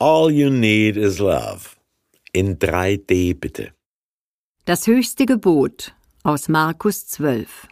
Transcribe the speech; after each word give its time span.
All 0.00 0.30
you 0.30 0.48
need 0.48 0.96
is 0.96 1.18
love. 1.18 1.76
In 2.32 2.60
3D 2.60 3.34
bitte. 3.34 3.72
Das 4.64 4.86
höchste 4.86 5.26
Gebot 5.26 5.92
aus 6.22 6.48
Markus 6.48 7.08
12. 7.08 7.66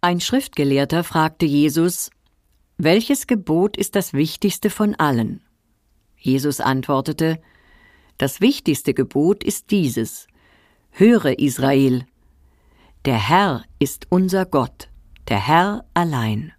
Ein 0.00 0.20
Schriftgelehrter 0.20 1.02
fragte 1.02 1.44
Jesus, 1.44 2.10
welches 2.76 3.26
Gebot 3.26 3.76
ist 3.76 3.96
das 3.96 4.12
wichtigste 4.12 4.70
von 4.70 4.94
allen? 4.94 5.42
Jesus 6.16 6.60
antwortete, 6.60 7.40
das 8.18 8.40
wichtigste 8.40 8.94
Gebot 8.94 9.42
ist 9.42 9.72
dieses, 9.72 10.28
Höre 10.90 11.36
Israel, 11.40 12.06
der 13.06 13.18
Herr 13.18 13.64
ist 13.80 14.06
unser 14.08 14.46
Gott, 14.46 14.88
der 15.26 15.44
Herr 15.44 15.84
allein. 15.94 16.52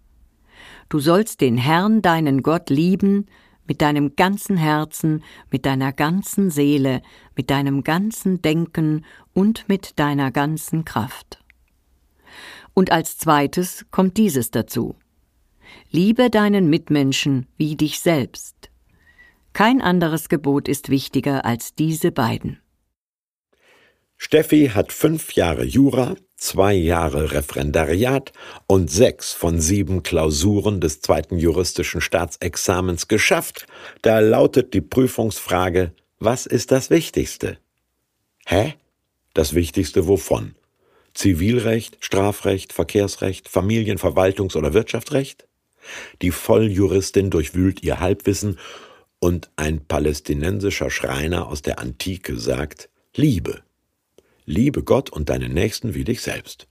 Du 0.90 0.98
sollst 0.98 1.40
den 1.40 1.56
Herrn, 1.56 2.02
deinen 2.02 2.42
Gott, 2.42 2.68
lieben 2.68 3.26
mit 3.66 3.82
deinem 3.82 4.16
ganzen 4.16 4.56
Herzen, 4.56 5.22
mit 5.50 5.66
deiner 5.66 5.92
ganzen 5.92 6.50
Seele, 6.50 7.02
mit 7.36 7.50
deinem 7.50 7.84
ganzen 7.84 8.42
Denken 8.42 9.04
und 9.32 9.68
mit 9.68 9.98
deiner 9.98 10.30
ganzen 10.30 10.84
Kraft. 10.84 11.42
Und 12.74 12.92
als 12.92 13.18
zweites 13.18 13.86
kommt 13.90 14.16
dieses 14.16 14.50
dazu. 14.50 14.96
Liebe 15.90 16.30
deinen 16.30 16.68
Mitmenschen 16.68 17.46
wie 17.56 17.76
dich 17.76 18.00
selbst. 18.00 18.70
Kein 19.52 19.80
anderes 19.80 20.28
Gebot 20.28 20.68
ist 20.68 20.90
wichtiger 20.90 21.44
als 21.44 21.74
diese 21.74 22.12
beiden. 22.12 22.60
Steffi 24.18 24.70
hat 24.74 24.92
fünf 24.92 25.32
Jahre 25.32 25.64
Jura, 25.64 26.16
zwei 26.36 26.74
Jahre 26.74 27.32
Referendariat 27.32 28.32
und 28.66 28.90
sechs 28.90 29.32
von 29.32 29.60
sieben 29.60 30.02
Klausuren 30.02 30.80
des 30.80 31.00
zweiten 31.00 31.38
juristischen 31.38 32.00
Staatsexamens 32.00 33.08
geschafft. 33.08 33.66
Da 34.02 34.20
lautet 34.20 34.74
die 34.74 34.80
Prüfungsfrage, 34.80 35.92
was 36.18 36.46
ist 36.46 36.70
das 36.70 36.90
Wichtigste? 36.90 37.58
Hä? 38.46 38.74
Das 39.34 39.54
Wichtigste 39.54 40.06
wovon? 40.06 40.54
Zivilrecht, 41.14 41.96
Strafrecht, 42.00 42.72
Verkehrsrecht, 42.72 43.48
Familienverwaltungs- 43.48 44.56
oder 44.56 44.74
Wirtschaftsrecht? 44.74 45.46
Die 46.20 46.30
Volljuristin 46.30 47.30
durchwühlt 47.30 47.82
ihr 47.82 48.00
Halbwissen 48.00 48.58
und 49.18 49.50
ein 49.56 49.84
palästinensischer 49.86 50.90
Schreiner 50.90 51.48
aus 51.48 51.62
der 51.62 51.78
Antike 51.78 52.36
sagt 52.36 52.88
Liebe. 53.14 53.62
Liebe 54.46 54.84
Gott 54.84 55.10
und 55.10 55.28
deinen 55.28 55.52
Nächsten 55.52 55.94
wie 55.94 56.04
dich 56.04 56.22
selbst. 56.22 56.68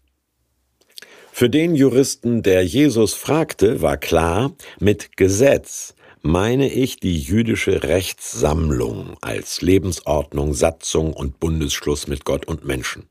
Für 1.32 1.50
den 1.50 1.76
Juristen, 1.76 2.42
der 2.42 2.66
Jesus 2.66 3.14
fragte, 3.14 3.82
war 3.82 3.98
klar, 3.98 4.56
mit 4.80 5.18
Gesetz 5.18 5.94
meine 6.22 6.72
ich 6.72 7.02
die 7.02 7.20
jüdische 7.20 7.84
Rechtssammlung 7.84 9.18
als 9.22 9.62
Lebensordnung, 9.62 10.54
Satzung 10.54 11.12
und 11.12 11.42
Bundesschluss 11.42 12.08
mit 12.08 12.24
Gott 12.24 12.48
und 12.48 12.64
Menschen. 12.66 13.10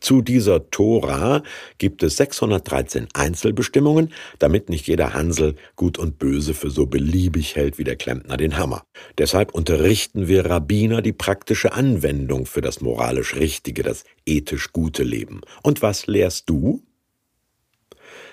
Zu 0.00 0.22
dieser 0.22 0.70
Tora 0.70 1.42
gibt 1.78 2.02
es 2.02 2.16
613 2.16 3.08
Einzelbestimmungen, 3.14 4.12
damit 4.38 4.68
nicht 4.68 4.86
jeder 4.86 5.14
Hansel 5.14 5.56
Gut 5.76 5.98
und 5.98 6.18
Böse 6.18 6.54
für 6.54 6.70
so 6.70 6.86
beliebig 6.86 7.56
hält 7.56 7.78
wie 7.78 7.84
der 7.84 7.96
Klempner 7.96 8.36
den 8.36 8.56
Hammer. 8.58 8.84
Deshalb 9.18 9.54
unterrichten 9.54 10.28
wir 10.28 10.46
Rabbiner 10.46 11.02
die 11.02 11.12
praktische 11.12 11.72
Anwendung 11.72 12.46
für 12.46 12.60
das 12.60 12.80
moralisch 12.80 13.36
Richtige, 13.36 13.82
das 13.82 14.04
ethisch 14.26 14.72
gute 14.72 15.02
Leben. 15.02 15.40
Und 15.62 15.82
was 15.82 16.06
lehrst 16.06 16.48
du? 16.48 16.82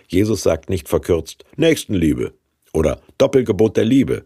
Jesus 0.08 0.42
sagt 0.44 0.70
nicht 0.70 0.90
verkürzt 0.90 1.46
Nächstenliebe 1.56 2.34
oder 2.74 3.02
Doppelgebot 3.18 3.78
der 3.78 3.86
Liebe. 3.86 4.26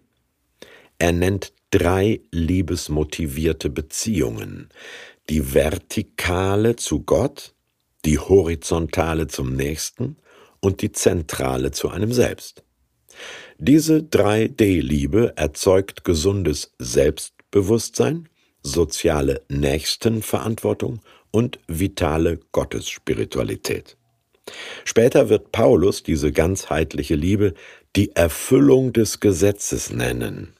Er 0.98 1.12
nennt 1.12 1.52
drei 1.72 2.22
liebesmotivierte 2.32 3.70
Beziehungen 3.70 4.70
die 5.30 5.54
Vertikale 5.54 6.76
zu 6.76 7.02
Gott, 7.02 7.54
die 8.06 8.20
Horizontale 8.20 9.28
zum 9.28 9.56
Nächsten 9.56 10.18
und 10.60 10.82
die 10.82 10.92
Zentrale 10.92 11.72
zu 11.72 11.90
einem 11.90 12.12
selbst. 12.12 12.64
Diese 13.58 14.00
3D-Liebe 14.00 15.34
erzeugt 15.36 16.04
gesundes 16.04 16.74
Selbstbewusstsein, 16.80 18.28
soziale 18.62 19.42
Nächstenverantwortung 19.50 21.02
und 21.32 21.60
vitale 21.68 22.40
Gottesspiritualität. 22.52 23.98
Später 24.84 25.30
wird 25.30 25.52
Paulus 25.52 26.04
diese 26.04 26.32
ganzheitliche 26.32 27.16
Liebe 27.16 27.54
die 27.96 28.16
Erfüllung 28.16 28.92
des 28.94 29.20
Gesetzes 29.20 29.92
nennen. 29.92 30.54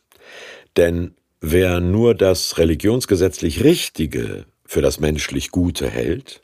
Denn 0.78 1.16
wer 1.42 1.80
nur 1.80 2.16
das 2.16 2.58
religionsgesetzlich 2.58 3.64
Richtige 3.64 4.46
für 4.74 4.82
das 4.82 5.00
menschlich 5.00 5.52
Gute 5.52 5.88
hält, 5.88 6.42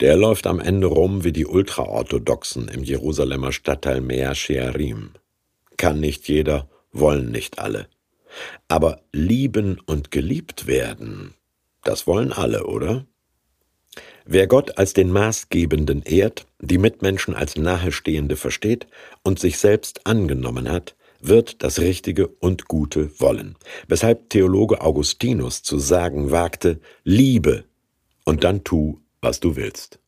der 0.00 0.16
läuft 0.16 0.46
am 0.46 0.60
Ende 0.60 0.86
rum 0.86 1.24
wie 1.24 1.32
die 1.32 1.44
Ultraorthodoxen 1.44 2.68
im 2.68 2.82
Jerusalemer 2.82 3.52
Stadtteil 3.52 4.00
Mea 4.00 4.34
Shearim. 4.34 5.10
Kann 5.76 6.00
nicht 6.00 6.26
jeder, 6.26 6.70
wollen 6.90 7.30
nicht 7.30 7.58
alle. 7.58 7.86
Aber 8.66 9.02
lieben 9.12 9.78
und 9.84 10.10
geliebt 10.10 10.66
werden, 10.66 11.34
das 11.84 12.06
wollen 12.06 12.32
alle, 12.32 12.64
oder? 12.64 13.04
Wer 14.24 14.46
Gott 14.46 14.78
als 14.78 14.94
den 14.94 15.12
Maßgebenden 15.12 16.04
ehrt, 16.04 16.46
die 16.60 16.78
Mitmenschen 16.78 17.34
als 17.34 17.56
Nahestehende 17.56 18.36
versteht 18.36 18.86
und 19.22 19.38
sich 19.38 19.58
selbst 19.58 20.06
angenommen 20.06 20.70
hat, 20.70 20.96
wird 21.20 21.62
das 21.62 21.80
Richtige 21.80 22.28
und 22.28 22.68
Gute 22.68 23.18
wollen. 23.20 23.56
Weshalb 23.86 24.30
Theologe 24.30 24.80
Augustinus 24.80 25.62
zu 25.62 25.78
sagen 25.78 26.30
wagte, 26.30 26.80
liebe 27.04 27.64
und 28.24 28.44
dann 28.44 28.64
tu, 28.64 29.00
was 29.20 29.40
du 29.40 29.56
willst. 29.56 29.98